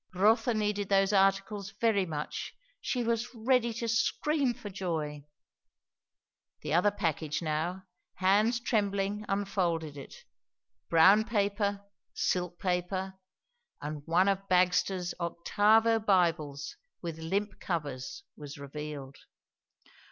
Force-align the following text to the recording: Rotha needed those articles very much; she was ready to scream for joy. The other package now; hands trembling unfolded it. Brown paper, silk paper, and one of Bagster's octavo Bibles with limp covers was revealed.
Rotha 0.15 0.55
needed 0.55 0.89
those 0.89 1.13
articles 1.13 1.75
very 1.79 2.07
much; 2.07 2.55
she 2.79 3.03
was 3.03 3.35
ready 3.35 3.71
to 3.75 3.87
scream 3.87 4.55
for 4.55 4.71
joy. 4.71 5.25
The 6.63 6.73
other 6.73 6.89
package 6.89 7.43
now; 7.43 7.83
hands 8.15 8.59
trembling 8.59 9.23
unfolded 9.29 9.97
it. 9.97 10.23
Brown 10.89 11.23
paper, 11.23 11.85
silk 12.15 12.57
paper, 12.59 13.13
and 13.79 14.01
one 14.07 14.27
of 14.27 14.47
Bagster's 14.49 15.13
octavo 15.19 15.99
Bibles 15.99 16.77
with 17.03 17.19
limp 17.19 17.59
covers 17.59 18.23
was 18.35 18.57
revealed. 18.57 19.17